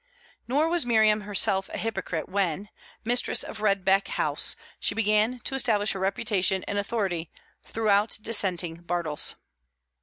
[0.47, 2.69] Nor was Miriam herself a hypocrite when,
[3.05, 7.29] mistress of Redbeck House, she began to establish her reputation and authority
[7.63, 9.35] throughout dissenting Bartles.